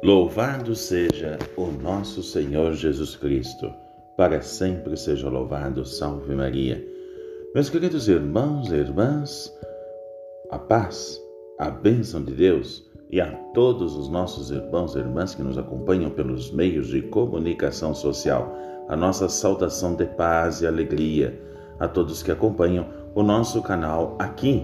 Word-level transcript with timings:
Louvado 0.00 0.76
seja 0.76 1.36
o 1.56 1.66
nosso 1.66 2.22
Senhor 2.22 2.72
Jesus 2.74 3.16
Cristo, 3.16 3.72
para 4.16 4.40
sempre 4.40 4.96
seja 4.96 5.28
louvado, 5.28 5.84
salve 5.84 6.36
Maria. 6.36 6.86
Meus 7.52 7.68
queridos 7.68 8.06
irmãos 8.06 8.70
e 8.70 8.76
irmãs, 8.76 9.52
a 10.52 10.58
paz, 10.58 11.20
a 11.58 11.68
bênção 11.68 12.22
de 12.22 12.32
Deus 12.32 12.88
e 13.10 13.20
a 13.20 13.26
todos 13.52 13.96
os 13.96 14.08
nossos 14.08 14.52
irmãos 14.52 14.94
e 14.94 15.00
irmãs 15.00 15.34
que 15.34 15.42
nos 15.42 15.58
acompanham 15.58 16.10
pelos 16.10 16.52
meios 16.52 16.86
de 16.86 17.02
comunicação 17.02 17.92
social, 17.92 18.56
a 18.88 18.94
nossa 18.94 19.28
saudação 19.28 19.96
de 19.96 20.06
paz 20.06 20.60
e 20.62 20.66
alegria 20.68 21.36
a 21.80 21.88
todos 21.88 22.22
que 22.22 22.30
acompanham 22.30 22.86
o 23.16 23.22
nosso 23.24 23.60
canal 23.62 24.14
aqui 24.20 24.62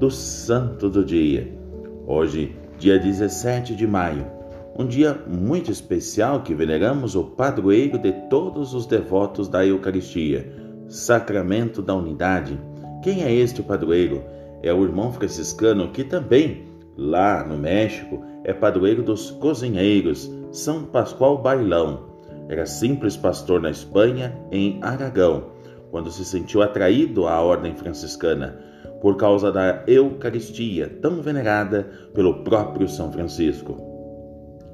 do 0.00 0.10
Santo 0.10 0.90
do 0.90 1.04
Dia. 1.04 1.56
Hoje, 2.04 2.56
dia 2.80 2.98
17 2.98 3.76
de 3.76 3.86
maio, 3.86 4.41
um 4.78 4.86
dia 4.86 5.22
muito 5.26 5.70
especial 5.70 6.42
que 6.42 6.54
veneramos 6.54 7.14
o 7.14 7.24
padroeiro 7.24 7.98
de 7.98 8.12
todos 8.30 8.72
os 8.72 8.86
devotos 8.86 9.46
da 9.46 9.64
Eucaristia, 9.66 10.50
Sacramento 10.88 11.82
da 11.82 11.94
Unidade. 11.94 12.58
Quem 13.02 13.22
é 13.22 13.32
este 13.32 13.62
padroeiro? 13.62 14.22
É 14.62 14.72
o 14.72 14.82
irmão 14.82 15.12
franciscano 15.12 15.90
que 15.90 16.04
também, 16.04 16.64
lá 16.96 17.44
no 17.44 17.58
México, 17.58 18.22
é 18.44 18.52
padroeiro 18.54 19.02
dos 19.02 19.30
cozinheiros, 19.32 20.30
São 20.50 20.84
Pascoal 20.84 21.38
Bailão. 21.38 22.10
Era 22.48 22.64
simples 22.64 23.16
pastor 23.16 23.60
na 23.60 23.70
Espanha, 23.70 24.34
em 24.50 24.78
Aragão, 24.82 25.50
quando 25.90 26.10
se 26.10 26.24
sentiu 26.24 26.62
atraído 26.62 27.26
à 27.26 27.40
ordem 27.40 27.74
franciscana, 27.76 28.58
por 29.02 29.16
causa 29.16 29.52
da 29.52 29.82
Eucaristia, 29.86 30.88
tão 31.02 31.20
venerada 31.20 31.90
pelo 32.14 32.42
próprio 32.42 32.88
São 32.88 33.12
Francisco. 33.12 33.91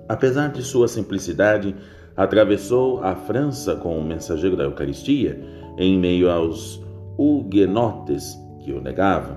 Apesar 0.09 0.48
de 0.48 0.62
sua 0.62 0.89
simplicidade, 0.89 1.75
atravessou 2.17 3.03
a 3.05 3.14
França 3.14 3.77
com 3.77 3.98
o 3.98 4.03
mensageiro 4.03 4.56
da 4.56 4.64
Eucaristia 4.64 5.39
em 5.77 5.98
meio 5.98 6.31
aos 6.31 6.83
huguenotes 7.17 8.36
que 8.61 8.73
o 8.73 8.81
negavam. 8.81 9.36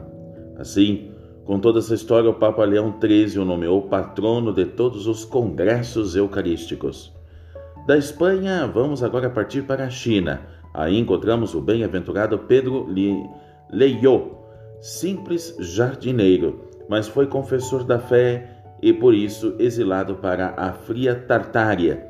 Assim, 0.57 1.11
com 1.45 1.59
toda 1.59 1.79
essa 1.79 1.93
história, 1.93 2.29
o 2.29 2.33
Papa 2.33 2.63
Leão 2.63 2.95
XIII 2.99 3.39
o 3.39 3.45
nomeou 3.45 3.83
patrono 3.83 4.53
de 4.53 4.65
todos 4.65 5.07
os 5.07 5.25
congressos 5.25 6.15
eucarísticos. 6.15 7.13
Da 7.85 7.97
Espanha, 7.97 8.67
vamos 8.67 9.03
agora 9.03 9.29
partir 9.29 9.63
para 9.63 9.85
a 9.85 9.89
China. 9.89 10.41
Aí 10.73 10.97
encontramos 10.97 11.53
o 11.53 11.59
bem-aventurado 11.59 12.37
Pedro 12.39 12.87
Leio, 13.69 14.37
simples 14.79 15.55
jardineiro, 15.59 16.69
mas 16.87 17.07
foi 17.07 17.27
confessor 17.27 17.83
da 17.83 17.99
fé 17.99 18.60
e 18.81 18.91
por 18.91 19.13
isso 19.13 19.55
exilado 19.59 20.15
para 20.15 20.53
a 20.57 20.73
fria 20.73 21.15
Tartária. 21.15 22.07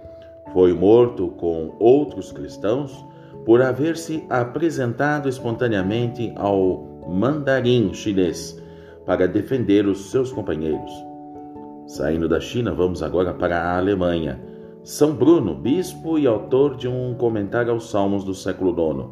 Foi 0.53 0.73
morto 0.73 1.27
com 1.29 1.75
outros 1.79 2.31
cristãos 2.31 3.05
por 3.45 3.61
haver 3.61 3.97
se 3.97 4.23
apresentado 4.29 5.27
espontaneamente 5.27 6.31
ao 6.35 6.87
mandarim 7.07 7.93
chinês 7.93 8.61
para 9.05 9.27
defender 9.27 9.85
os 9.87 10.11
seus 10.11 10.31
companheiros. 10.31 10.91
Saindo 11.87 12.29
da 12.29 12.39
China, 12.39 12.73
vamos 12.73 13.01
agora 13.03 13.33
para 13.33 13.57
a 13.57 13.77
Alemanha. 13.77 14.39
São 14.83 15.13
Bruno, 15.13 15.53
bispo 15.53 16.17
e 16.17 16.25
autor 16.25 16.77
de 16.77 16.87
um 16.87 17.13
comentário 17.15 17.71
aos 17.71 17.89
Salmos 17.89 18.23
do 18.23 18.33
século 18.33 18.71
IX. 18.71 19.09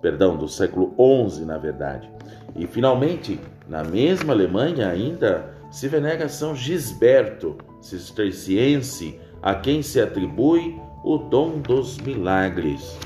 Perdão, 0.00 0.36
do 0.36 0.48
século 0.48 0.94
XI, 1.30 1.44
na 1.44 1.58
verdade. 1.58 2.10
E 2.56 2.66
finalmente, 2.66 3.38
na 3.68 3.84
mesma 3.84 4.32
Alemanha, 4.32 4.88
ainda 4.88 5.54
se 5.72 5.88
venera 5.88 6.28
São 6.28 6.54
Gisberto, 6.54 7.56
cisterciense, 7.80 9.18
a 9.40 9.54
quem 9.54 9.82
se 9.82 9.98
atribui 9.98 10.78
o 11.02 11.16
dom 11.16 11.60
dos 11.60 11.96
milagres. 11.96 12.98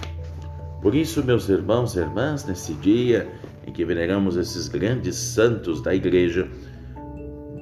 Por 0.82 0.93
isso, 0.93 1.25
meus 1.25 1.49
irmãos 1.49 1.94
e 1.94 2.00
irmãs, 2.00 2.44
nesse 2.44 2.75
dia 2.75 3.28
em 3.65 3.72
que 3.72 3.84
veneramos 3.84 4.37
esses 4.37 4.66
grandes 4.66 5.15
santos 5.15 5.81
da 5.81 5.94
Igreja, 5.94 6.49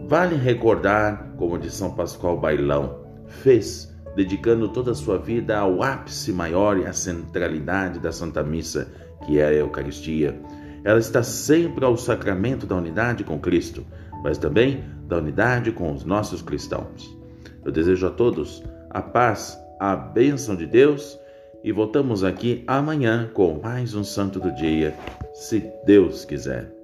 vale 0.09 0.37
recordar, 0.37 1.35
como 1.37 1.59
de 1.59 1.71
São 1.71 1.95
Pascoal 1.95 2.41
Bailão 2.41 3.05
fez, 3.27 3.95
dedicando 4.17 4.71
toda 4.71 4.93
a 4.93 4.95
sua 4.95 5.19
vida 5.19 5.59
ao 5.59 5.83
ápice 5.83 6.33
maior 6.33 6.79
e 6.79 6.87
à 6.87 6.95
centralidade 6.95 8.01
da 8.01 8.11
Santa 8.11 8.43
Missa, 8.43 8.91
que 9.27 9.39
é 9.39 9.45
a 9.45 9.53
Eucaristia. 9.53 10.41
Ela 10.83 10.99
está 10.99 11.23
sempre 11.23 11.85
ao 11.85 11.97
sacramento 11.97 12.67
da 12.67 12.77
unidade 12.77 13.23
com 13.23 13.39
Cristo, 13.39 13.85
mas 14.25 14.39
também 14.39 14.83
da 15.07 15.19
unidade 15.19 15.71
com 15.71 15.93
os 15.93 16.03
nossos 16.05 16.41
cristãos. 16.41 17.15
Eu 17.63 17.71
desejo 17.71 18.07
a 18.07 18.11
todos 18.11 18.65
a 18.89 19.03
paz, 19.03 19.59
a 19.79 19.95
bênção 19.95 20.57
de 20.57 20.67
Deus 20.67 21.19
e 21.63 21.71
voltamos 21.71 22.25
aqui 22.25 22.65
amanhã 22.67 23.31
com 23.35 23.61
mais 23.63 23.95
um 23.95 24.03
Santo 24.03 24.41
do 24.41 24.51
Dia, 24.55 24.95
se 25.35 25.71
Deus 25.85 26.25
quiser. 26.25 26.84